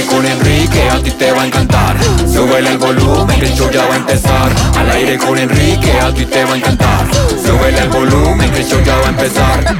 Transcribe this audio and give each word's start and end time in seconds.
aire 0.00 0.06
con 0.06 0.24
Enrique, 0.24 0.88
a 0.88 1.02
ti 1.02 1.10
te 1.10 1.32
va 1.32 1.42
a 1.42 1.46
encantar. 1.46 1.96
Súbele 2.26 2.72
el 2.72 2.78
volumen, 2.78 3.38
que 3.38 3.46
el 3.46 3.54
show 3.54 3.70
ya 3.70 3.86
va 3.86 3.94
a 3.94 3.96
empezar. 3.98 4.50
Al 4.78 4.90
aire 4.90 5.18
con 5.18 5.36
Enrique, 5.36 5.92
a 5.92 6.12
ti 6.14 6.24
te 6.24 6.44
va 6.44 6.54
a 6.54 6.56
encantar. 6.56 7.06
Súbele 7.44 7.78
el 7.80 7.88
volumen, 7.88 8.50
que 8.50 8.60
el 8.60 8.66
show 8.66 8.80
ya 8.82 8.96
va 8.96 9.06
a 9.06 9.10
empezar. 9.10 9.64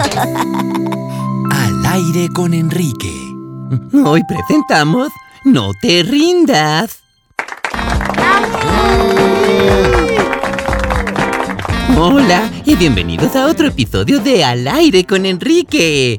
Al 1.50 1.86
aire 1.86 2.28
con 2.34 2.52
Enrique. 2.54 3.14
Hoy 4.04 4.22
presentamos 4.28 5.08
No 5.44 5.70
te 5.80 6.02
rindas. 6.02 6.98
Hola 12.02 12.50
y 12.64 12.76
bienvenidos 12.76 13.36
a 13.36 13.46
otro 13.46 13.66
episodio 13.66 14.20
de 14.20 14.42
Al 14.42 14.66
aire 14.66 15.04
con 15.04 15.26
Enrique. 15.26 16.18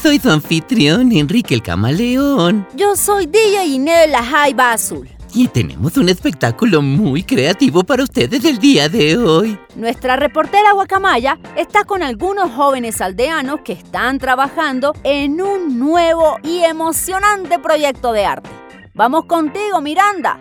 Soy 0.00 0.20
su 0.20 0.30
anfitrión, 0.30 1.10
Enrique 1.10 1.52
el 1.52 1.62
Camaleón. 1.62 2.64
Yo 2.76 2.94
soy 2.94 3.26
DJ 3.26 3.66
Inés 3.66 4.08
la 4.08 4.22
Jaiba 4.22 4.70
Azul. 4.70 5.10
Y 5.34 5.48
tenemos 5.48 5.96
un 5.96 6.10
espectáculo 6.10 6.80
muy 6.80 7.24
creativo 7.24 7.82
para 7.82 8.04
ustedes 8.04 8.44
el 8.44 8.58
día 8.58 8.88
de 8.88 9.18
hoy. 9.18 9.58
Nuestra 9.74 10.14
reportera 10.14 10.70
Guacamaya 10.74 11.40
está 11.56 11.82
con 11.82 12.04
algunos 12.04 12.52
jóvenes 12.52 13.00
aldeanos 13.00 13.62
que 13.64 13.72
están 13.72 14.20
trabajando 14.20 14.94
en 15.02 15.42
un 15.42 15.80
nuevo 15.80 16.36
y 16.44 16.60
emocionante 16.60 17.58
proyecto 17.58 18.12
de 18.12 18.26
arte. 18.26 18.50
Vamos 18.94 19.24
contigo, 19.24 19.80
Miranda. 19.80 20.38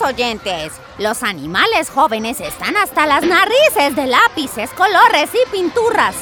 Oyentes. 0.00 0.72
Los 0.98 1.22
animales 1.22 1.90
jóvenes 1.90 2.40
están 2.40 2.76
hasta 2.76 3.06
las 3.06 3.24
narices 3.24 3.94
de 3.96 4.06
lápices, 4.06 4.70
colores 4.70 5.30
y 5.34 5.50
pinturas. 5.50 6.14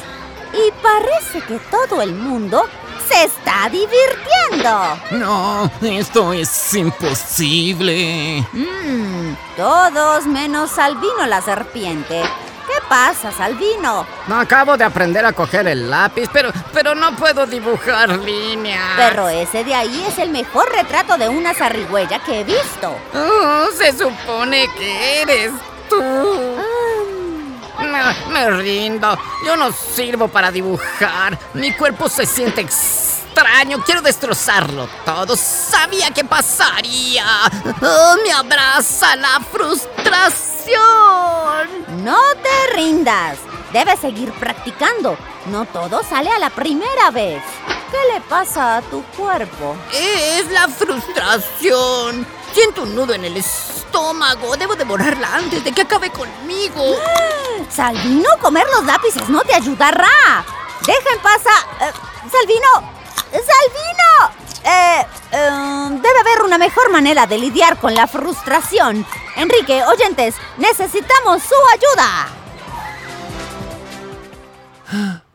Y 0.52 0.70
parece 0.82 1.40
que 1.46 1.58
todo 1.70 2.00
el 2.02 2.14
mundo 2.14 2.64
se 3.08 3.24
está 3.24 3.68
divirtiendo. 3.68 4.98
No, 5.12 5.70
esto 5.82 6.32
es 6.32 6.74
imposible. 6.74 8.46
Mmm, 8.52 9.34
todos 9.56 10.26
menos 10.26 10.70
Salvino 10.70 11.26
la 11.26 11.40
serpiente. 11.40 12.22
¿Qué 12.86 12.90
pasa, 12.90 13.32
Salvino? 13.32 14.06
Acabo 14.32 14.76
de 14.76 14.84
aprender 14.84 15.24
a 15.24 15.32
coger 15.32 15.66
el 15.66 15.90
lápiz, 15.90 16.28
pero, 16.32 16.52
pero 16.72 16.94
no 16.94 17.16
puedo 17.16 17.44
dibujar 17.44 18.10
líneas. 18.10 18.92
Pero 18.96 19.28
ese 19.28 19.64
de 19.64 19.74
ahí 19.74 20.04
es 20.06 20.18
el 20.18 20.30
mejor 20.30 20.70
retrato 20.70 21.18
de 21.18 21.28
una 21.28 21.52
zarigüeya 21.52 22.20
que 22.20 22.40
he 22.40 22.44
visto. 22.44 22.96
Oh, 23.12 23.66
se 23.76 23.92
supone 23.92 24.68
que 24.78 25.22
eres 25.22 25.50
tú. 25.90 26.00
Me, 27.80 28.30
me 28.32 28.50
rindo. 28.50 29.18
Yo 29.44 29.56
no 29.56 29.72
sirvo 29.72 30.28
para 30.28 30.52
dibujar. 30.52 31.36
Mi 31.54 31.72
cuerpo 31.72 32.08
se 32.08 32.24
siente 32.24 32.60
extraño. 32.60 33.82
Quiero 33.84 34.00
destrozarlo 34.00 34.88
todo. 35.04 35.36
Sabía 35.36 36.12
que 36.12 36.24
pasaría. 36.24 37.26
Oh, 37.82 38.16
me 38.22 38.32
abraza 38.32 39.16
la 39.16 39.40
frustración. 39.50 40.55
No 42.02 42.18
te 42.42 42.74
rindas. 42.74 43.38
Debes 43.72 44.00
seguir 44.00 44.32
practicando. 44.32 45.16
No 45.46 45.64
todo 45.66 46.02
sale 46.02 46.30
a 46.30 46.38
la 46.38 46.50
primera 46.50 47.10
vez. 47.10 47.42
¿Qué 47.90 47.98
le 48.14 48.20
pasa 48.22 48.78
a 48.78 48.82
tu 48.82 49.02
cuerpo? 49.16 49.76
Es 49.92 50.50
la 50.50 50.68
frustración. 50.68 52.26
Siento 52.52 52.82
un 52.82 52.94
nudo 52.94 53.14
en 53.14 53.24
el 53.24 53.36
estómago. 53.36 54.56
Debo 54.56 54.74
devorarla 54.74 55.34
antes 55.34 55.62
de 55.62 55.72
que 55.72 55.82
acabe 55.82 56.10
conmigo. 56.10 56.96
Salvino, 57.70 58.28
comer 58.40 58.66
los 58.74 58.84
lápices 58.84 59.28
no 59.28 59.42
te 59.42 59.54
ayudará. 59.54 60.44
Deja 60.86 61.10
en 61.14 61.20
paz 61.20 61.40
a... 61.46 61.86
eh, 61.86 61.92
Salvino. 62.30 62.92
Salvino. 63.30 64.35
Eh, 64.66 65.06
eh, 65.30 65.90
debe 65.90 66.20
haber 66.20 66.42
una 66.44 66.58
mejor 66.58 66.90
manera 66.90 67.26
de 67.26 67.38
lidiar 67.38 67.78
con 67.78 67.94
la 67.94 68.08
frustración. 68.08 69.06
Enrique, 69.36 69.82
oyentes, 69.84 70.34
necesitamos 70.58 71.42
su 71.42 71.54
ayuda. 71.72 72.26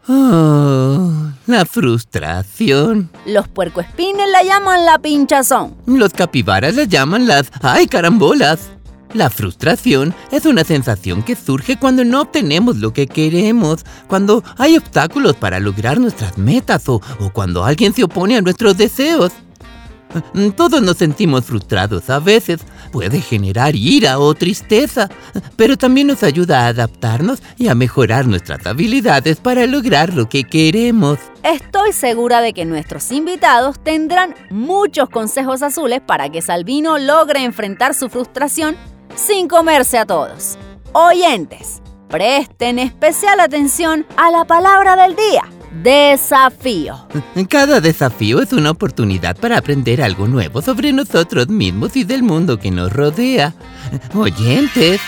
Oh, 0.09 1.31
la 1.45 1.65
frustración. 1.65 3.09
Los 3.25 3.47
puercoespines 3.47 4.29
la 4.29 4.43
llaman 4.43 4.85
la 4.85 4.99
pinchazón. 4.99 5.77
Los 5.85 6.11
capibaras 6.11 6.75
las 6.75 6.89
llaman 6.89 7.27
las 7.27 7.51
¡ay 7.61 7.87
carambolas! 7.87 8.71
La 9.13 9.29
frustración 9.29 10.15
es 10.31 10.45
una 10.45 10.63
sensación 10.63 11.23
que 11.23 11.35
surge 11.35 11.77
cuando 11.77 12.05
no 12.05 12.21
obtenemos 12.21 12.77
lo 12.77 12.93
que 12.93 13.07
queremos, 13.07 13.85
cuando 14.07 14.43
hay 14.57 14.77
obstáculos 14.77 15.35
para 15.35 15.59
lograr 15.59 15.99
nuestras 15.99 16.37
metas 16.37 16.87
o, 16.87 17.01
cuando 17.33 17.65
alguien 17.65 17.93
se 17.93 18.03
opone 18.03 18.37
a 18.37 18.41
nuestros 18.41 18.77
deseos. 18.77 19.33
Todos 20.55 20.81
nos 20.81 20.97
sentimos 20.97 21.45
frustrados 21.45 22.09
a 22.09 22.19
veces. 22.19 22.61
Puede 22.91 23.21
generar 23.21 23.75
ira 23.75 24.19
o 24.19 24.33
tristeza, 24.33 25.09
pero 25.55 25.77
también 25.77 26.07
nos 26.07 26.23
ayuda 26.23 26.65
a 26.65 26.67
adaptarnos 26.67 27.41
y 27.57 27.69
a 27.69 27.75
mejorar 27.75 28.27
nuestras 28.27 28.65
habilidades 28.65 29.37
para 29.37 29.65
lograr 29.67 30.13
lo 30.13 30.27
que 30.27 30.43
queremos. 30.43 31.17
Estoy 31.43 31.93
segura 31.93 32.41
de 32.41 32.53
que 32.53 32.65
nuestros 32.65 33.11
invitados 33.11 33.79
tendrán 33.81 34.35
muchos 34.49 35.09
consejos 35.09 35.63
azules 35.63 36.01
para 36.05 36.29
que 36.29 36.41
Salvino 36.41 36.97
logre 36.97 37.43
enfrentar 37.43 37.93
su 37.93 38.09
frustración 38.09 38.75
sin 39.15 39.47
comerse 39.47 39.97
a 39.97 40.05
todos. 40.05 40.57
Oyentes, 40.93 41.81
presten 42.09 42.79
especial 42.79 43.39
atención 43.39 44.05
a 44.17 44.31
la 44.31 44.45
palabra 44.45 44.95
del 44.95 45.15
día. 45.15 45.43
Desafío. 45.71 47.07
Cada 47.49 47.79
desafío 47.79 48.41
es 48.41 48.51
una 48.51 48.71
oportunidad 48.71 49.37
para 49.37 49.57
aprender 49.57 50.01
algo 50.01 50.27
nuevo 50.27 50.61
sobre 50.61 50.91
nosotros 50.91 51.47
mismos 51.47 51.95
y 51.95 52.03
del 52.03 52.23
mundo 52.23 52.59
que 52.59 52.71
nos 52.71 52.91
rodea. 52.91 53.53
Oyentes, 54.13 54.99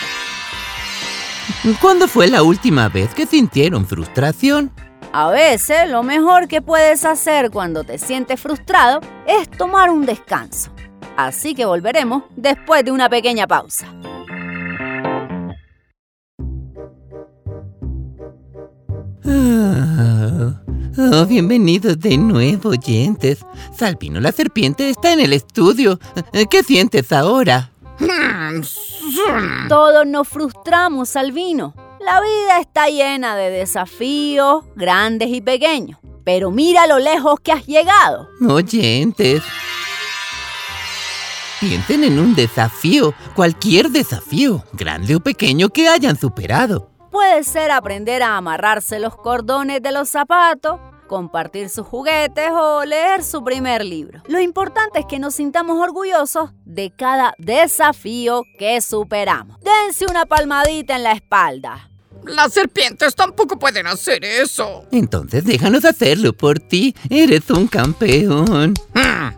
¿cuándo 1.81 2.07
fue 2.07 2.27
la 2.27 2.43
última 2.43 2.87
vez 2.87 3.13
que 3.13 3.25
sintieron 3.25 3.85
frustración? 3.85 4.71
A 5.11 5.29
veces 5.29 5.89
lo 5.89 6.01
mejor 6.01 6.47
que 6.47 6.61
puedes 6.61 7.05
hacer 7.05 7.51
cuando 7.51 7.83
te 7.83 7.99
sientes 7.99 8.39
frustrado 8.39 9.01
es 9.27 9.49
tomar 9.51 9.91
un 9.91 10.05
descanso. 10.07 10.71
Así 11.15 11.53
que 11.53 11.65
volveremos 11.65 12.23
después 12.35 12.83
de 12.83 12.91
una 12.91 13.09
pequeña 13.09 13.47
pausa. 13.47 13.87
Ah, 19.25 20.61
oh, 20.97 21.25
bienvenidos 21.25 21.99
de 21.99 22.17
nuevo, 22.17 22.69
oyentes. 22.69 23.45
Salvino 23.77 24.19
la 24.19 24.31
serpiente 24.31 24.89
está 24.89 25.13
en 25.13 25.19
el 25.19 25.33
estudio. 25.33 25.99
¿Qué 26.49 26.63
sientes 26.63 27.11
ahora? 27.11 27.71
Todos 29.69 30.07
nos 30.07 30.27
frustramos, 30.27 31.09
Salvino. 31.09 31.75
La 31.99 32.19
vida 32.21 32.59
está 32.59 32.89
llena 32.89 33.35
de 33.35 33.49
desafíos, 33.49 34.65
grandes 34.75 35.29
y 35.29 35.41
pequeños. 35.41 35.99
Pero 36.23 36.51
mira 36.51 36.87
lo 36.87 36.99
lejos 36.99 37.39
que 37.39 37.51
has 37.51 37.65
llegado. 37.65 38.27
Oyentes. 38.47 39.43
Piensen 41.65 42.03
en 42.03 42.19
un 42.19 42.35
desafío, 42.35 43.13
cualquier 43.37 43.89
desafío, 43.89 44.65
grande 44.73 45.15
o 45.15 45.21
pequeño 45.21 45.69
que 45.69 45.87
hayan 45.87 46.17
superado. 46.17 46.89
Puede 47.09 47.45
ser 47.45 47.71
aprender 47.71 48.21
a 48.21 48.35
amarrarse 48.35 48.99
los 48.99 49.15
cordones 49.15 49.81
de 49.81 49.93
los 49.93 50.09
zapatos, 50.09 50.81
compartir 51.07 51.69
sus 51.69 51.87
juguetes 51.87 52.51
o 52.51 52.83
leer 52.83 53.23
su 53.23 53.45
primer 53.45 53.85
libro. 53.85 54.21
Lo 54.27 54.41
importante 54.41 54.99
es 54.99 55.05
que 55.05 55.19
nos 55.19 55.35
sintamos 55.35 55.79
orgullosos 55.79 56.49
de 56.65 56.91
cada 56.91 57.33
desafío 57.37 58.43
que 58.59 58.81
superamos. 58.81 59.57
Dense 59.61 60.05
una 60.05 60.25
palmadita 60.25 60.97
en 60.97 61.03
la 61.03 61.13
espalda. 61.13 61.92
Las 62.25 62.53
serpientes 62.53 63.15
tampoco 63.15 63.59
pueden 63.59 63.87
hacer 63.87 64.23
eso. 64.23 64.85
Entonces 64.91 65.43
déjanos 65.45 65.85
hacerlo 65.85 66.33
por 66.33 66.59
ti. 66.59 66.95
Eres 67.09 67.49
un 67.49 67.67
campeón. 67.67 68.73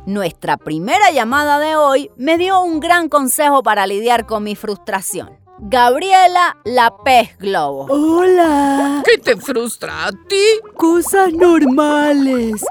Nuestra 0.05 0.57
primera 0.57 1.11
llamada 1.11 1.59
de 1.59 1.75
hoy 1.75 2.11
me 2.15 2.37
dio 2.37 2.61
un 2.61 2.79
gran 2.79 3.09
consejo 3.09 3.63
para 3.63 3.87
lidiar 3.87 4.25
con 4.25 4.43
mi 4.43 4.55
frustración. 4.55 5.29
Gabriela 5.57 6.57
la 6.65 6.93
pez 7.03 7.37
globo. 7.39 7.87
Hola. 7.89 9.01
¿Qué 9.05 9.17
te 9.17 9.37
frustra 9.37 10.07
a 10.07 10.11
ti? 10.11 10.45
Cosas 10.75 11.31
normales. 11.33 12.61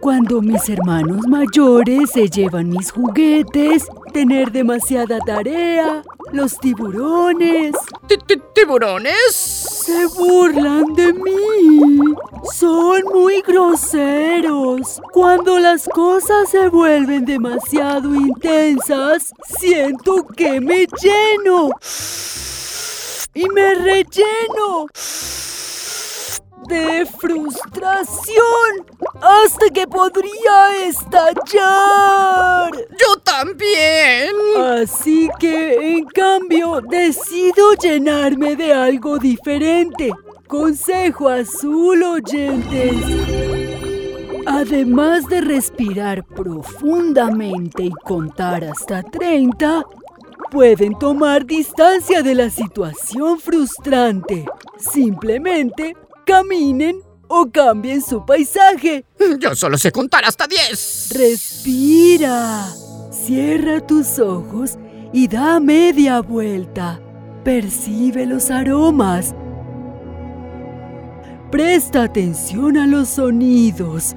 Cuando 0.00 0.40
mis 0.40 0.68
hermanos 0.68 1.26
mayores 1.26 2.10
se 2.12 2.28
llevan 2.28 2.68
mis 2.68 2.92
juguetes, 2.92 3.86
tener 4.08 4.52
demasiada 4.52 5.18
tarea, 5.20 6.02
los 6.32 6.58
tiburones 6.58 7.74
¿Tiburones? 8.54 9.32
se 9.32 10.06
burlan 10.06 10.92
de 10.94 11.12
mí. 11.12 12.00
Son 12.54 13.02
muy 13.04 13.40
groseros. 13.42 15.00
Cuando 15.12 15.58
las 15.58 15.88
cosas 15.88 16.48
se 16.50 16.68
vuelven 16.68 17.24
demasiado 17.24 18.14
intensas, 18.14 19.32
siento 19.58 20.26
que 20.36 20.60
me 20.60 20.86
lleno. 21.00 21.70
Y 23.34 23.48
me 23.50 23.74
relleno 23.76 24.88
de 26.68 27.06
frustración 27.06 28.86
hasta 29.20 29.70
que 29.72 29.86
podría 29.86 30.86
estallar. 30.86 32.70
Yo 32.98 33.16
también. 33.24 34.32
Así 34.56 35.28
que, 35.38 35.96
en 35.96 36.04
cambio, 36.04 36.80
decido 36.82 37.74
llenarme 37.74 38.54
de 38.54 38.72
algo 38.72 39.18
diferente. 39.18 40.12
Consejo 40.46 41.28
azul, 41.28 42.02
oyentes. 42.02 42.94
Además 44.46 45.26
de 45.28 45.40
respirar 45.40 46.24
profundamente 46.24 47.84
y 47.84 47.90
contar 47.90 48.64
hasta 48.64 49.02
30, 49.02 49.84
pueden 50.50 50.98
tomar 50.98 51.44
distancia 51.44 52.22
de 52.22 52.34
la 52.34 52.48
situación 52.50 53.38
frustrante. 53.38 54.46
Simplemente 54.78 55.94
caminen 56.28 57.00
o 57.26 57.50
cambien 57.50 58.02
su 58.02 58.24
paisaje. 58.26 59.06
Yo 59.40 59.54
solo 59.54 59.78
sé 59.78 59.90
contar 59.90 60.26
hasta 60.26 60.46
10. 60.46 61.12
Respira. 61.16 62.66
Cierra 63.10 63.80
tus 63.80 64.18
ojos 64.18 64.78
y 65.14 65.26
da 65.26 65.58
media 65.58 66.20
vuelta. 66.20 67.00
Percibe 67.44 68.26
los 68.26 68.50
aromas. 68.50 69.34
Presta 71.50 72.02
atención 72.02 72.76
a 72.76 72.86
los 72.86 73.08
sonidos. 73.08 74.14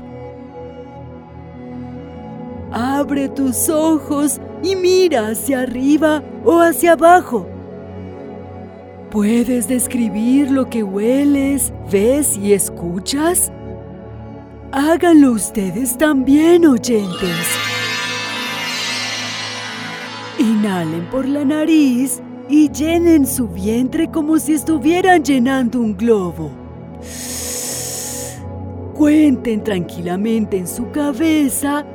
Abre 2.73 3.29
tus 3.29 3.69
ojos 3.69 4.41
y 4.61 4.75
mira 4.75 5.29
hacia 5.29 5.61
arriba 5.61 6.21
o 6.43 6.59
hacia 6.59 6.93
abajo. 6.93 7.47
¿Puedes 9.11 9.67
describir 9.67 10.49
lo 10.49 10.69
que 10.69 10.83
hueles, 10.83 11.73
ves 11.91 12.37
y 12.37 12.53
escuchas? 12.53 13.51
Háganlo 14.71 15.33
ustedes 15.33 15.97
también, 15.97 16.65
oyentes. 16.65 17.45
Inhalen 20.39 21.09
por 21.11 21.27
la 21.27 21.43
nariz 21.43 22.21
y 22.47 22.71
llenen 22.71 23.27
su 23.27 23.49
vientre 23.49 24.09
como 24.09 24.39
si 24.39 24.53
estuvieran 24.53 25.25
llenando 25.25 25.81
un 25.81 25.97
globo. 25.97 26.49
Cuenten 28.93 29.61
tranquilamente 29.61 30.57
en 30.57 30.69
su 30.69 30.89
cabeza 30.89 31.85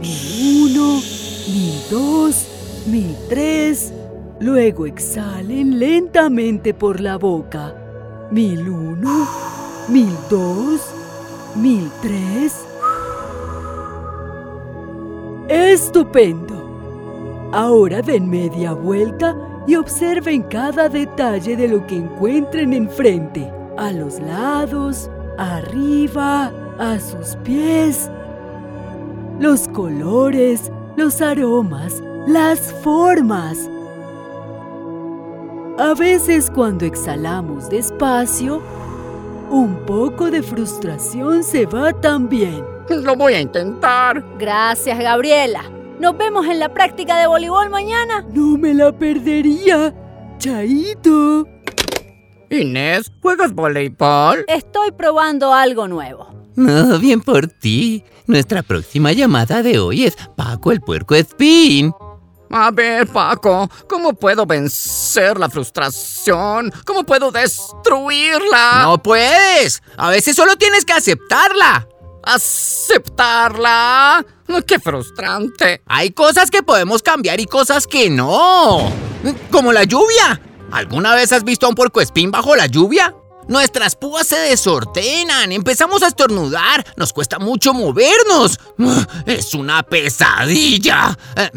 mil 0.00 0.72
uno, 0.72 1.00
mil 1.52 1.74
dos, 1.88 2.48
mil 2.88 3.14
tres. 3.28 3.92
Luego 4.40 4.86
exhalen 4.86 5.78
lentamente 5.78 6.74
por 6.74 7.00
la 7.00 7.18
boca. 7.18 7.74
Mil 8.30 8.68
uno, 8.68 9.28
mil 9.88 10.12
dos, 10.28 10.80
mil 11.54 11.88
tres. 12.02 12.64
Estupendo. 15.48 17.50
Ahora 17.52 18.02
den 18.02 18.28
media 18.28 18.72
vuelta 18.72 19.36
y 19.68 19.76
observen 19.76 20.42
cada 20.42 20.88
detalle 20.88 21.56
de 21.56 21.68
lo 21.68 21.86
que 21.86 21.96
encuentren 21.96 22.72
enfrente. 22.72 23.52
A 23.78 23.92
los 23.92 24.18
lados, 24.20 25.10
arriba, 25.38 26.50
a 26.78 26.98
sus 26.98 27.36
pies. 27.44 28.10
Los 29.38 29.68
colores, 29.68 30.72
los 30.96 31.20
aromas, 31.20 32.02
las 32.26 32.72
formas. 32.82 33.70
A 35.76 35.92
veces 35.92 36.50
cuando 36.54 36.84
exhalamos 36.84 37.68
despacio, 37.68 38.62
un 39.50 39.74
poco 39.84 40.30
de 40.30 40.40
frustración 40.40 41.42
se 41.42 41.66
va 41.66 41.92
también. 41.92 42.62
Lo 42.88 43.16
voy 43.16 43.34
a 43.34 43.40
intentar. 43.40 44.24
Gracias, 44.38 44.96
Gabriela. 45.00 45.64
Nos 45.98 46.16
vemos 46.16 46.46
en 46.46 46.60
la 46.60 46.72
práctica 46.72 47.18
de 47.18 47.26
voleibol 47.26 47.70
mañana. 47.70 48.24
No 48.32 48.56
me 48.56 48.72
la 48.72 48.92
perdería. 48.92 49.92
Chaito. 50.38 51.48
Inés, 52.50 53.10
¿juegas 53.20 53.52
voleibol? 53.52 54.44
Estoy 54.46 54.92
probando 54.92 55.52
algo 55.52 55.88
nuevo. 55.88 56.28
No, 56.54 57.00
bien 57.00 57.20
por 57.20 57.48
ti. 57.48 58.04
Nuestra 58.28 58.62
próxima 58.62 59.12
llamada 59.12 59.60
de 59.64 59.80
hoy 59.80 60.04
es 60.04 60.16
Paco 60.36 60.70
el 60.70 60.80
puerco 60.80 61.16
espín. 61.16 61.92
A 62.50 62.70
ver, 62.70 63.08
Paco, 63.08 63.68
¿cómo 63.88 64.12
puedo 64.12 64.46
vencer 64.46 65.38
la 65.38 65.48
frustración? 65.48 66.72
¿Cómo 66.84 67.04
puedo 67.04 67.32
destruirla? 67.32 68.82
No 68.82 69.02
puedes. 69.02 69.82
A 69.96 70.10
veces 70.10 70.36
solo 70.36 70.56
tienes 70.56 70.84
que 70.84 70.92
aceptarla. 70.92 71.88
¿Aceptarla? 72.22 74.24
¡Qué 74.66 74.78
frustrante! 74.78 75.82
Hay 75.86 76.10
cosas 76.10 76.50
que 76.50 76.62
podemos 76.62 77.02
cambiar 77.02 77.40
y 77.40 77.46
cosas 77.46 77.86
que 77.86 78.10
no. 78.10 78.92
Como 79.50 79.72
la 79.72 79.84
lluvia. 79.84 80.40
¿Alguna 80.70 81.14
vez 81.14 81.32
has 81.32 81.44
visto 81.44 81.66
a 81.66 81.68
un 81.68 81.74
puercoespín 81.74 82.30
bajo 82.30 82.56
la 82.56 82.66
lluvia? 82.66 83.14
Nuestras 83.48 83.96
púas 83.96 84.26
se 84.26 84.36
desordenan, 84.36 85.52
empezamos 85.52 86.02
a 86.02 86.08
estornudar, 86.08 86.84
nos 86.96 87.12
cuesta 87.12 87.38
mucho 87.38 87.74
movernos. 87.74 88.58
Es 89.26 89.54
una 89.54 89.82
pesadilla. 89.82 91.16
Eh, 91.36 91.50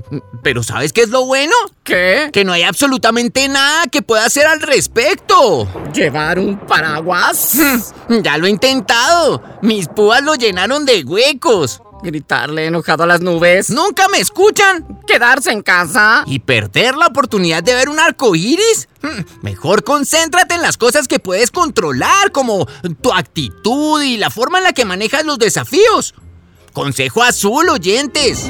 Pero 0.43 0.63
¿sabes 0.63 0.93
qué 0.93 1.01
es 1.01 1.09
lo 1.09 1.25
bueno? 1.25 1.53
¿Qué? 1.83 2.29
Que 2.31 2.43
no 2.43 2.53
hay 2.53 2.63
absolutamente 2.63 3.47
nada 3.47 3.83
que 3.87 4.01
pueda 4.01 4.25
hacer 4.25 4.45
al 4.45 4.61
respecto. 4.61 5.67
¿Llevar 5.93 6.39
un 6.39 6.57
paraguas? 6.59 7.57
Ya 8.09 8.37
lo 8.37 8.47
he 8.47 8.49
intentado. 8.49 9.43
Mis 9.61 9.87
púas 9.89 10.23
lo 10.23 10.35
llenaron 10.35 10.85
de 10.85 11.03
huecos. 11.03 11.81
¿Gritarle 12.03 12.67
enojado 12.67 13.03
a 13.03 13.07
las 13.07 13.21
nubes? 13.21 13.69
¿Nunca 13.71 14.07
me 14.07 14.19
escuchan? 14.19 14.85
¿Quedarse 15.07 15.51
en 15.51 15.61
casa? 15.63 16.23
¿Y 16.27 16.39
perder 16.39 16.95
la 16.95 17.07
oportunidad 17.07 17.63
de 17.63 17.73
ver 17.73 17.89
un 17.89 17.99
arco 17.99 18.35
iris? 18.35 18.87
Hmm, 19.01 19.21
Mejor 19.41 19.83
concéntrate 19.83 20.53
en 20.55 20.61
las 20.61 20.77
cosas 20.77 21.07
que 21.07 21.19
puedes 21.19 21.49
controlar, 21.51 22.31
como 22.31 22.67
tu 23.01 23.11
actitud 23.11 24.01
y 24.03 24.17
la 24.17 24.29
forma 24.29 24.59
en 24.59 24.65
la 24.65 24.73
que 24.73 24.85
manejas 24.85 25.25
los 25.25 25.39
desafíos. 25.39 26.13
Consejo 26.71 27.23
azul, 27.23 27.67
oyentes. 27.69 28.45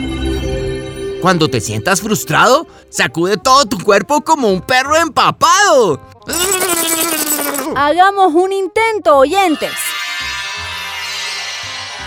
Cuando 1.22 1.50
te 1.50 1.62
sientas 1.62 2.02
frustrado, 2.02 2.68
sacude 2.90 3.38
todo 3.38 3.66
tu 3.66 3.80
cuerpo 3.80 4.22
como 4.22 4.50
un 4.52 4.62
perro 4.62 4.98
empapado. 4.98 6.02
Hagamos 7.76 8.34
un 8.34 8.52
intento, 8.52 9.16
oyentes. 9.18 9.72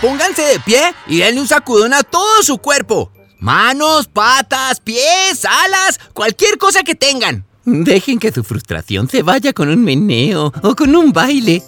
Pónganse 0.01 0.41
de 0.41 0.59
pie 0.59 0.81
y 1.07 1.19
denle 1.19 1.41
un 1.41 1.47
sacudón 1.47 1.93
a 1.93 2.01
todo 2.01 2.41
su 2.41 2.57
cuerpo. 2.57 3.11
Manos, 3.39 4.07
patas, 4.07 4.79
pies, 4.79 5.45
alas, 5.45 5.99
cualquier 6.13 6.57
cosa 6.57 6.83
que 6.83 6.95
tengan. 6.95 7.45
Dejen 7.65 8.17
que 8.17 8.31
su 8.31 8.43
frustración 8.43 9.07
se 9.07 9.21
vaya 9.21 9.53
con 9.53 9.69
un 9.69 9.83
meneo 9.83 10.51
o 10.63 10.75
con 10.75 10.95
un 10.95 11.13
baile. 11.13 11.61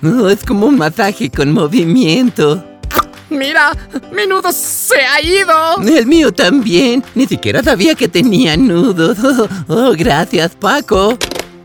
No, 0.00 0.30
es 0.30 0.44
como 0.44 0.64
un 0.66 0.78
masaje 0.78 1.30
con 1.30 1.52
movimiento. 1.52 2.64
Mira, 3.28 3.76
mi 4.12 4.26
nudo 4.26 4.50
se 4.50 5.00
ha 5.00 5.20
ido. 5.20 5.76
El 5.82 6.06
mío 6.06 6.32
también. 6.32 7.04
Ni 7.14 7.26
siquiera 7.26 7.62
sabía 7.62 7.94
que 7.94 8.08
tenía 8.08 8.56
nudos. 8.56 9.18
Oh, 9.68 9.92
gracias, 9.96 10.52
Paco. 10.56 11.16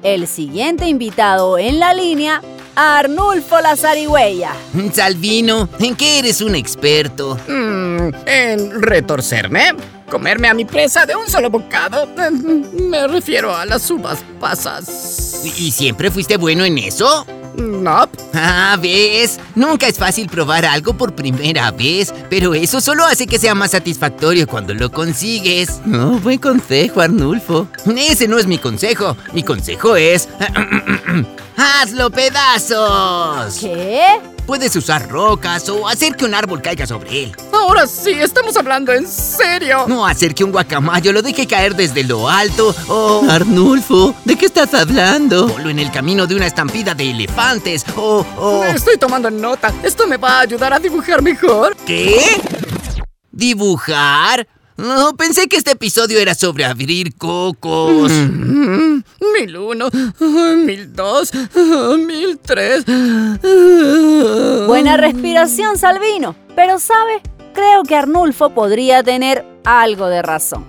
El 0.03 0.27
siguiente 0.27 0.87
invitado 0.87 1.57
en 1.57 1.79
la 1.79 1.93
línea, 1.93 2.41
Arnulfo 2.75 3.59
la 3.61 3.75
zarigüeya. 3.75 4.51
Salvino, 4.93 5.69
¿en 5.79 5.95
qué 5.95 6.19
eres 6.19 6.41
un 6.41 6.55
experto? 6.55 7.37
Mm, 7.47 8.09
¿En 8.25 8.81
retorcerme? 8.81 9.73
¿Comerme 10.09 10.47
a 10.49 10.53
mi 10.53 10.65
presa 10.65 11.05
de 11.05 11.15
un 11.15 11.27
solo 11.29 11.49
bocado? 11.49 12.03
Eh, 12.17 12.31
Me 12.31 13.07
refiero 13.07 13.55
a 13.55 13.65
las 13.65 13.89
uvas 13.89 14.19
pasas. 14.39 15.41
¿Y 15.57 15.71
siempre 15.71 16.11
fuiste 16.11 16.37
bueno 16.37 16.63
en 16.65 16.77
eso? 16.77 17.25
Up? 17.59 18.09
Ah, 18.33 18.77
¿ves? 18.81 19.39
Nunca 19.55 19.87
es 19.87 19.97
fácil 19.97 20.27
probar 20.27 20.65
algo 20.65 20.93
por 20.93 21.15
primera 21.15 21.71
vez, 21.71 22.13
pero 22.29 22.53
eso 22.53 22.81
solo 22.81 23.05
hace 23.05 23.27
que 23.27 23.39
sea 23.39 23.55
más 23.55 23.71
satisfactorio 23.71 24.47
cuando 24.47 24.73
lo 24.73 24.91
consigues. 24.91 25.81
No, 25.85 26.19
buen 26.19 26.39
consejo, 26.39 27.01
Arnulfo. 27.01 27.67
Ese 27.95 28.27
no 28.27 28.37
es 28.37 28.47
mi 28.47 28.57
consejo. 28.57 29.15
Mi 29.33 29.43
consejo 29.43 29.95
es... 29.95 30.27
¡Hazlo 31.57 32.09
pedazos! 32.09 33.57
¿Qué? 33.59 34.34
Puedes 34.45 34.75
usar 34.75 35.09
rocas 35.09 35.67
o 35.69 35.87
hacer 35.87 36.15
que 36.15 36.25
un 36.25 36.35
árbol 36.35 36.61
caiga 36.61 36.85
sobre 36.85 37.23
él. 37.23 37.35
Ahora 37.51 37.87
sí, 37.87 38.11
estamos 38.11 38.55
hablando 38.55 38.93
en 38.93 39.07
serio. 39.07 39.85
No 39.87 40.05
hacer 40.05 40.35
que 40.35 40.43
un 40.43 40.51
guacamayo 40.51 41.11
lo 41.11 41.23
deje 41.23 41.47
caer 41.47 41.75
desde 41.75 42.03
lo 42.03 42.29
alto 42.29 42.75
o... 42.87 43.25
Arnulfo, 43.27 44.13
¿de 44.23 44.35
qué 44.35 44.45
estás 44.45 44.73
hablando? 44.75 45.49
Solo 45.49 45.69
en 45.69 45.79
el 45.79 45.91
camino 45.91 46.27
de 46.27 46.35
una 46.35 46.45
estampida 46.45 46.93
de 46.93 47.09
elefantes 47.09 47.83
o... 47.95 48.25
o... 48.37 48.63
Estoy 48.65 48.97
tomando 48.97 49.31
nota. 49.31 49.73
Esto 49.81 50.05
me 50.05 50.17
va 50.17 50.37
a 50.37 50.41
ayudar 50.41 50.73
a 50.73 50.79
dibujar 50.79 51.23
mejor. 51.23 51.75
¿Qué? 51.85 52.21
¿Dibujar? 53.31 54.47
No, 54.77 55.15
pensé 55.15 55.47
que 55.47 55.55
este 55.55 55.71
episodio 55.71 56.19
era 56.19 56.35
sobre 56.35 56.65
abrir 56.65 57.15
cocos. 57.15 58.11
Mm, 58.11 59.01
Mil 59.33 59.57
uno, 59.57 59.89
mil 60.65 60.93
dos, 60.93 61.31
mil 61.97 62.37
tres. 62.39 62.85
Buena 64.67 64.97
respiración, 64.97 65.77
Salvino. 65.77 66.35
Pero, 66.55 66.79
¿sabe? 66.79 67.21
Creo 67.53 67.83
que 67.83 67.95
Arnulfo 67.95 68.49
podría 68.49 69.01
tener 69.01 69.45
algo 69.63 70.07
de 70.07 70.21
razón. 70.21 70.65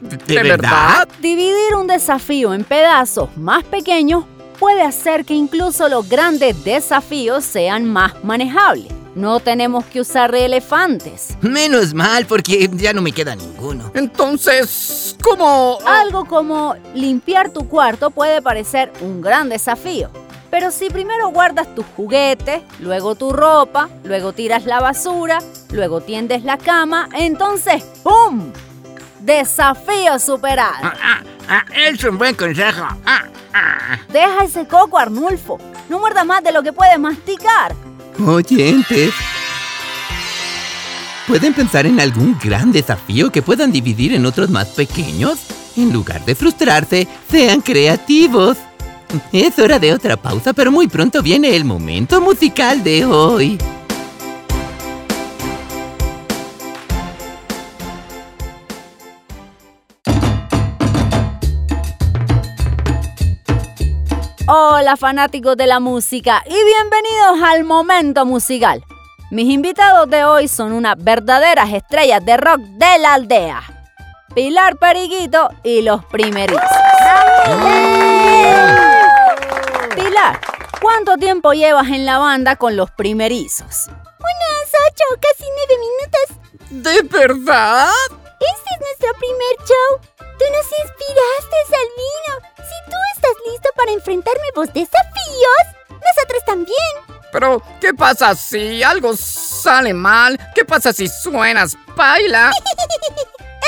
¿De, 0.00 0.42
verdad? 0.42 1.08
Dividir 1.20 1.74
un 1.76 1.86
desafío 1.86 2.54
en 2.54 2.64
pedazos 2.64 3.36
más 3.36 3.64
pequeños 3.64 4.24
puede 4.58 4.82
hacer 4.82 5.24
que 5.24 5.34
incluso 5.34 5.88
los 5.88 6.08
grandes 6.08 6.64
desafíos 6.64 7.44
sean 7.44 7.84
más 7.84 8.12
manejables. 8.24 8.99
No 9.14 9.40
tenemos 9.40 9.84
que 9.86 10.00
usar 10.00 10.34
elefantes. 10.34 11.36
Menos 11.40 11.94
mal, 11.94 12.26
porque 12.26 12.70
ya 12.72 12.92
no 12.92 13.02
me 13.02 13.12
queda 13.12 13.34
ninguno. 13.34 13.90
Entonces, 13.94 15.16
¿cómo? 15.22 15.78
Algo 15.84 16.26
como 16.26 16.74
limpiar 16.94 17.50
tu 17.50 17.68
cuarto 17.68 18.10
puede 18.10 18.40
parecer 18.40 18.92
un 19.00 19.20
gran 19.20 19.48
desafío. 19.48 20.10
Pero 20.50 20.70
si 20.70 20.90
primero 20.90 21.28
guardas 21.28 21.72
tus 21.74 21.86
juguetes, 21.96 22.62
luego 22.80 23.14
tu 23.14 23.32
ropa, 23.32 23.88
luego 24.04 24.32
tiras 24.32 24.64
la 24.64 24.80
basura, 24.80 25.38
luego 25.70 26.00
tiendes 26.00 26.42
la 26.44 26.58
cama, 26.58 27.08
entonces 27.14 27.84
¡pum! 28.02 28.52
Desafío 29.20 30.18
superado. 30.18 30.74
Ah, 30.82 31.22
ah, 31.48 31.64
es 31.76 32.02
un 32.04 32.18
buen 32.18 32.34
consejo. 32.34 32.84
Ah, 33.04 33.24
ah. 33.54 33.98
Deja 34.08 34.44
ese 34.44 34.66
coco, 34.66 34.98
Arnulfo. 34.98 35.58
No 35.88 35.98
muerda 36.00 36.24
más 36.24 36.42
de 36.42 36.52
lo 36.52 36.62
que 36.62 36.72
puedes 36.72 36.98
masticar. 36.98 37.74
Oyentes. 38.28 39.12
¿Pueden 41.26 41.54
pensar 41.54 41.86
en 41.86 42.00
algún 42.00 42.36
gran 42.42 42.72
desafío 42.72 43.30
que 43.30 43.42
puedan 43.42 43.70
dividir 43.72 44.14
en 44.14 44.26
otros 44.26 44.50
más 44.50 44.68
pequeños? 44.68 45.38
En 45.76 45.92
lugar 45.92 46.24
de 46.24 46.34
frustrarse, 46.34 47.06
sean 47.30 47.60
creativos. 47.60 48.58
Es 49.32 49.58
hora 49.58 49.78
de 49.78 49.92
otra 49.92 50.16
pausa, 50.16 50.52
pero 50.52 50.72
muy 50.72 50.88
pronto 50.88 51.22
viene 51.22 51.54
el 51.56 51.64
momento 51.64 52.20
musical 52.20 52.82
de 52.82 53.04
hoy. 53.04 53.58
Hola 64.90 64.96
fanáticos 64.96 65.56
de 65.56 65.68
la 65.68 65.78
música 65.78 66.42
y 66.46 66.64
bienvenidos 66.64 67.40
al 67.44 67.62
momento 67.62 68.26
musical. 68.26 68.84
Mis 69.30 69.48
invitados 69.48 70.10
de 70.10 70.24
hoy 70.24 70.48
son 70.48 70.72
unas 70.72 70.96
verdaderas 70.98 71.72
estrellas 71.72 72.24
de 72.24 72.36
rock 72.36 72.58
de 72.58 72.98
la 72.98 73.14
aldea. 73.14 73.62
Pilar 74.34 74.78
Periguito 74.78 75.48
y 75.62 75.82
los 75.82 76.04
primerizos. 76.06 76.60
Pilar, 79.94 80.40
¿cuánto 80.82 81.16
tiempo 81.18 81.52
llevas 81.52 81.86
en 81.86 82.04
la 82.04 82.18
banda 82.18 82.56
con 82.56 82.76
los 82.76 82.90
primerizos? 82.90 83.86
Unas 83.86 84.72
ocho, 84.88 85.04
casi 85.20 85.44
nueve 85.54 85.76
minutos. 85.86 86.82
¿De 86.82 87.02
verdad? 87.02 87.90
Este 88.40 88.70
es 88.74 88.80
nuestro 88.80 89.12
primer 89.20 89.56
show. 89.68 90.10
Tú 90.18 90.44
nos 90.52 90.66
nuevos 94.54 94.72
desafíos, 94.72 95.64
nosotros 95.88 96.44
también. 96.46 97.20
Pero, 97.32 97.62
¿qué 97.80 97.94
pasa 97.94 98.34
si 98.34 98.82
algo 98.82 99.16
sale 99.16 99.94
mal? 99.94 100.38
¿Qué 100.54 100.64
pasa 100.64 100.92
si 100.92 101.08
suenas 101.08 101.76
paila? 101.96 102.50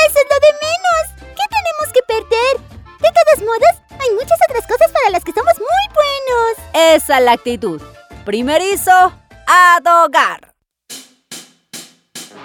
Eso 0.06 0.18
es 0.18 0.26
lo 0.30 0.38
de 0.40 0.52
menos. 0.60 1.34
¿Qué 1.36 1.44
tenemos 1.48 1.92
que 1.92 2.02
perder? 2.06 2.60
De 3.00 3.08
todos 3.08 3.46
modos, 3.46 4.00
hay 4.00 4.10
muchas 4.14 4.38
otras 4.48 4.66
cosas 4.66 4.90
para 4.92 5.10
las 5.10 5.24
que 5.24 5.32
somos 5.32 5.54
muy 5.58 5.94
buenos. 5.94 6.94
Esa 6.94 7.18
es 7.18 7.24
la 7.24 7.32
actitud. 7.32 7.80
Primerizo, 8.24 9.12
a 9.46 9.78
tocar. 9.82 10.54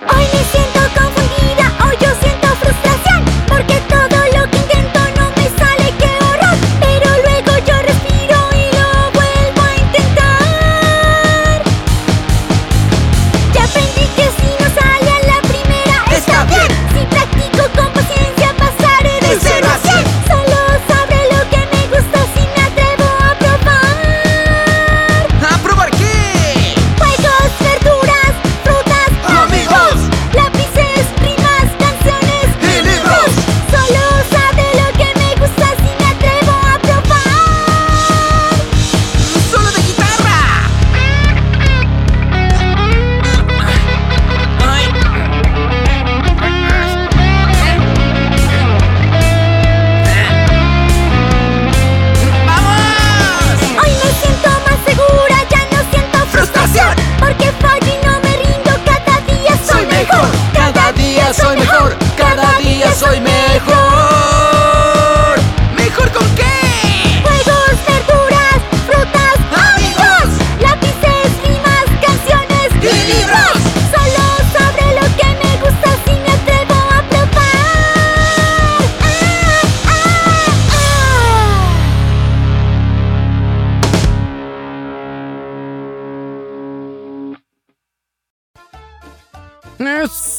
Hoy 0.01 0.25
me 0.33 0.43
siento 0.51 0.79
confundida, 0.99 1.77
hoy 1.85 1.97
yo 1.99 2.09
siento 2.21 2.47
frustración, 2.47 3.25
porque 3.47 3.81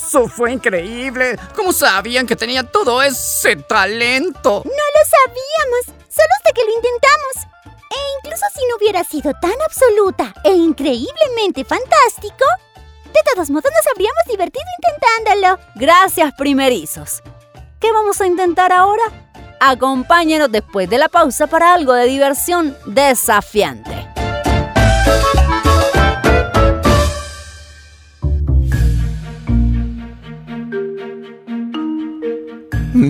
Eso 0.08 0.26
fue 0.26 0.52
increíble. 0.52 1.38
¿Cómo 1.54 1.70
sabían 1.70 2.26
que 2.26 2.34
tenía 2.34 2.62
todo 2.62 3.02
ese 3.02 3.56
talento? 3.56 4.62
No 4.64 4.70
lo 4.70 5.02
sabíamos, 5.04 5.84
solo 6.08 6.28
hasta 6.38 6.52
que 6.54 6.64
lo 6.64 6.70
intentamos. 6.70 7.34
E 7.90 7.98
incluso 8.16 8.46
si 8.54 8.66
no 8.66 8.76
hubiera 8.76 9.04
sido 9.04 9.34
tan 9.38 9.52
absoluta 9.66 10.32
e 10.44 10.52
increíblemente 10.52 11.62
fantástico, 11.62 12.46
de 13.04 13.20
todos 13.34 13.50
modos 13.50 13.70
nos 13.70 13.92
habríamos 13.92 14.22
divertido 14.30 14.64
intentándolo. 14.78 15.58
Gracias, 15.74 16.32
primerizos. 16.38 17.22
¿Qué 17.78 17.92
vamos 17.92 18.18
a 18.22 18.26
intentar 18.26 18.72
ahora? 18.72 19.02
Acompáñenos 19.60 20.50
después 20.50 20.88
de 20.88 20.96
la 20.96 21.10
pausa 21.10 21.48
para 21.48 21.74
algo 21.74 21.92
de 21.92 22.06
diversión 22.06 22.74
desafiante. 22.86 23.97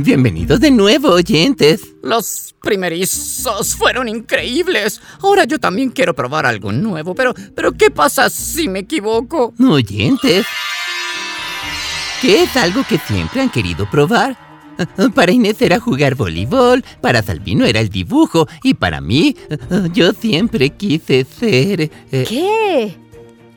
Bienvenidos 0.02 0.60
de 0.60 0.70
nuevo, 0.70 1.08
oyentes. 1.10 1.80
Los 2.02 2.54
primerizos 2.62 3.74
fueron 3.74 4.08
increíbles. 4.08 5.00
Ahora 5.20 5.44
yo 5.44 5.58
también 5.58 5.90
quiero 5.90 6.14
probar 6.14 6.46
algo 6.46 6.70
nuevo, 6.70 7.14
pero, 7.14 7.34
pero 7.54 7.72
¿qué 7.72 7.90
pasa 7.90 8.30
si 8.30 8.68
me 8.68 8.80
equivoco? 8.80 9.54
Oyentes. 9.58 10.46
¿Qué 12.22 12.44
es 12.44 12.56
algo 12.56 12.84
que 12.88 12.98
siempre 12.98 13.40
han 13.40 13.50
querido 13.50 13.88
probar? 13.90 14.36
Para 15.14 15.32
Inés 15.32 15.60
era 15.60 15.80
jugar 15.80 16.14
voleibol, 16.14 16.84
para 17.00 17.20
Salvino 17.20 17.64
era 17.64 17.80
el 17.80 17.88
dibujo 17.88 18.46
y 18.62 18.74
para 18.74 19.00
mí 19.00 19.34
yo 19.92 20.12
siempre 20.12 20.70
quise 20.70 21.24
ser... 21.24 21.90
eh, 22.12 22.24
¿Qué? 22.28 22.96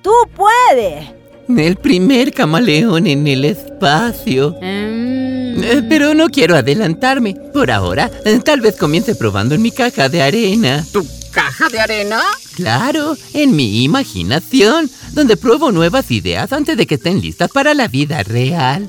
¡Tú 0.01 0.11
puedes! 0.35 1.20
El 1.59 1.75
primer 1.77 2.33
camaleón 2.33 3.07
en 3.07 3.27
el 3.27 3.45
espacio. 3.45 4.55
Mm, 4.61 5.63
Eh, 5.63 5.83
Pero 5.89 6.13
no 6.13 6.29
quiero 6.29 6.55
adelantarme. 6.55 7.35
Por 7.53 7.69
ahora, 7.71 8.09
eh, 8.25 8.39
tal 8.43 8.61
vez 8.61 8.77
comience 8.77 9.15
probando 9.15 9.53
en 9.55 9.61
mi 9.61 9.71
caja 9.71 10.07
de 10.09 10.21
arena. 10.21 10.83
¿Tu 10.93 11.05
caja 11.31 11.67
de 11.69 11.79
arena? 11.79 12.21
Claro, 12.55 13.15
en 13.33 13.55
mi 13.55 13.83
imaginación, 13.83 14.89
donde 15.13 15.35
pruebo 15.37 15.71
nuevas 15.71 16.09
ideas 16.11 16.51
antes 16.53 16.77
de 16.77 16.87
que 16.87 16.95
estén 16.95 17.21
listas 17.21 17.51
para 17.51 17.73
la 17.73 17.87
vida 17.89 18.23
real. 18.23 18.87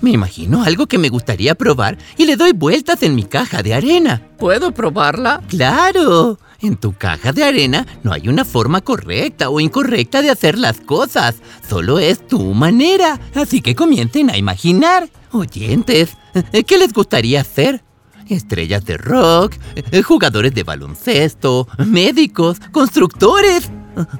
Me 0.00 0.12
imagino 0.12 0.62
algo 0.62 0.86
que 0.86 0.98
me 0.98 1.08
gustaría 1.08 1.56
probar 1.56 1.98
y 2.16 2.26
le 2.26 2.36
doy 2.36 2.52
vueltas 2.52 3.02
en 3.02 3.16
mi 3.16 3.24
caja 3.24 3.60
de 3.62 3.74
arena. 3.74 4.22
¿Puedo 4.38 4.70
probarla? 4.72 5.42
Claro, 5.48 6.38
en 6.64 6.76
tu 6.76 6.92
caja 6.92 7.32
de 7.32 7.44
arena 7.44 7.86
no 8.02 8.12
hay 8.12 8.28
una 8.28 8.44
forma 8.44 8.80
correcta 8.80 9.50
o 9.50 9.60
incorrecta 9.60 10.22
de 10.22 10.30
hacer 10.30 10.58
las 10.58 10.80
cosas, 10.80 11.36
solo 11.68 11.98
es 11.98 12.26
tu 12.26 12.40
manera. 12.54 13.20
Así 13.34 13.60
que 13.60 13.74
comiencen 13.74 14.30
a 14.30 14.36
imaginar. 14.36 15.08
Oyentes, 15.32 16.16
¿qué 16.66 16.78
les 16.78 16.92
gustaría 16.92 17.40
hacer? 17.40 17.82
Estrellas 18.28 18.84
de 18.86 18.96
rock, 18.96 19.54
eh, 19.74 20.02
jugadores 20.02 20.54
de 20.54 20.62
baloncesto, 20.62 21.68
médicos, 21.86 22.58
constructores. 22.72 23.70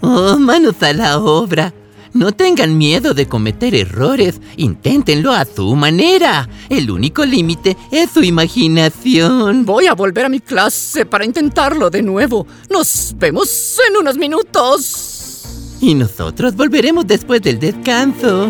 Oh, 0.02 0.38
manos 0.38 0.82
a 0.82 0.92
la 0.92 1.18
obra. 1.18 1.72
No 2.14 2.30
tengan 2.30 2.78
miedo 2.78 3.12
de 3.12 3.26
cometer 3.26 3.74
errores, 3.74 4.40
inténtenlo 4.56 5.32
a 5.32 5.44
su 5.44 5.74
manera. 5.74 6.48
El 6.68 6.88
único 6.88 7.24
límite 7.24 7.76
es 7.90 8.12
su 8.12 8.22
imaginación. 8.22 9.66
Voy 9.66 9.88
a 9.88 9.94
volver 9.94 10.26
a 10.26 10.28
mi 10.28 10.38
clase 10.38 11.06
para 11.06 11.24
intentarlo 11.24 11.90
de 11.90 12.02
nuevo. 12.02 12.46
Nos 12.70 13.16
vemos 13.18 13.80
en 13.88 13.96
unos 13.96 14.16
minutos. 14.16 15.42
Y 15.80 15.94
nosotros 15.94 16.54
volveremos 16.54 17.04
después 17.04 17.42
del 17.42 17.58
descanso. 17.58 18.48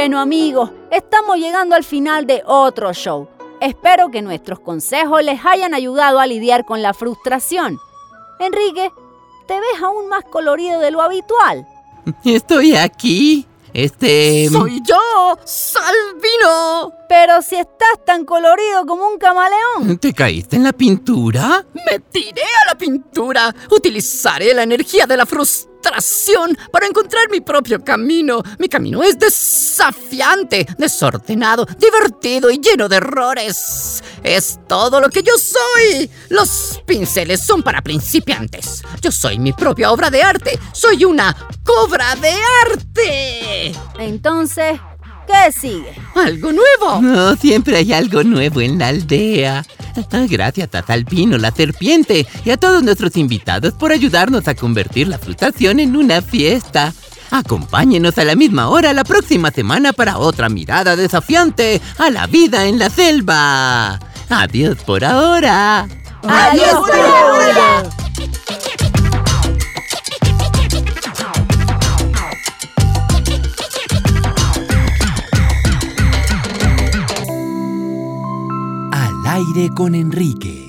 Bueno 0.00 0.20
amigos, 0.20 0.70
estamos 0.92 1.38
llegando 1.38 1.74
al 1.74 1.82
final 1.82 2.24
de 2.24 2.44
otro 2.46 2.92
show. 2.92 3.28
Espero 3.60 4.12
que 4.12 4.22
nuestros 4.22 4.60
consejos 4.60 5.24
les 5.24 5.44
hayan 5.44 5.74
ayudado 5.74 6.20
a 6.20 6.26
lidiar 6.28 6.64
con 6.64 6.82
la 6.82 6.94
frustración. 6.94 7.80
Enrique, 8.38 8.92
te 9.48 9.54
ves 9.54 9.82
aún 9.82 10.08
más 10.08 10.22
colorido 10.22 10.78
de 10.78 10.92
lo 10.92 11.02
habitual. 11.02 11.66
Estoy 12.24 12.76
aquí. 12.76 13.44
Este... 13.72 14.48
Soy 14.52 14.80
yo, 14.84 15.36
Salvino. 15.44 16.92
Pero 17.08 17.42
si 17.42 17.56
estás 17.56 18.04
tan 18.06 18.24
colorido 18.24 18.86
como 18.86 19.04
un 19.04 19.18
camaleón. 19.18 19.98
¿Te 19.98 20.12
caíste 20.12 20.54
en 20.54 20.62
la 20.62 20.72
pintura? 20.72 21.66
Me 21.74 21.98
tiré 21.98 22.44
a 22.62 22.68
la 22.68 22.78
pintura. 22.78 23.52
Utilizaré 23.68 24.54
la 24.54 24.62
energía 24.62 25.06
de 25.06 25.16
la 25.16 25.26
frustración 25.26 25.77
para 26.70 26.86
encontrar 26.86 27.28
mi 27.30 27.40
propio 27.40 27.82
camino. 27.82 28.42
Mi 28.58 28.68
camino 28.68 29.02
es 29.02 29.18
desafiante, 29.18 30.66
desordenado, 30.76 31.66
divertido 31.78 32.50
y 32.50 32.58
lleno 32.58 32.88
de 32.88 32.96
errores. 32.96 34.02
Es 34.22 34.60
todo 34.68 35.00
lo 35.00 35.08
que 35.08 35.22
yo 35.22 35.32
soy. 35.36 36.10
Los 36.28 36.80
pinceles 36.86 37.40
son 37.40 37.62
para 37.62 37.82
principiantes. 37.82 38.82
Yo 39.00 39.10
soy 39.10 39.38
mi 39.38 39.52
propia 39.52 39.90
obra 39.90 40.10
de 40.10 40.22
arte. 40.22 40.58
Soy 40.72 41.04
una 41.04 41.34
cobra 41.64 42.14
de 42.16 42.34
arte. 42.66 43.72
Entonces, 43.98 44.80
¿qué 45.28 45.52
sigue? 45.52 45.92
Algo 46.14 46.50
nuevo. 46.52 47.00
No, 47.02 47.36
siempre 47.36 47.76
hay 47.76 47.92
algo 47.92 48.24
nuevo 48.24 48.60
en 48.60 48.78
la 48.78 48.88
aldea. 48.88 49.64
Gracias 50.28 50.74
a 50.74 50.82
Salvino, 50.82 51.38
la 51.38 51.50
serpiente, 51.50 52.26
y 52.44 52.50
a 52.50 52.56
todos 52.56 52.82
nuestros 52.82 53.16
invitados 53.16 53.74
por 53.74 53.92
ayudarnos 53.92 54.48
a 54.48 54.54
convertir 54.54 55.08
la 55.08 55.18
frustración 55.18 55.80
en 55.80 55.96
una 55.96 56.22
fiesta. 56.22 56.92
Acompáñenos 57.30 58.16
a 58.18 58.24
la 58.24 58.34
misma 58.34 58.68
hora 58.68 58.92
la 58.92 59.04
próxima 59.04 59.50
semana 59.50 59.92
para 59.92 60.18
otra 60.18 60.48
mirada 60.48 60.96
desafiante 60.96 61.80
a 61.98 62.10
la 62.10 62.26
vida 62.26 62.66
en 62.66 62.78
la 62.78 62.88
selva. 62.88 64.00
Adiós 64.30 64.78
por 64.86 65.04
ahora. 65.04 65.86
¡Adiós 66.22 66.74
por 66.74 66.98
ahora! 66.98 68.07
Aire 79.38 79.72
con 79.72 79.94
Enrique. 79.94 80.67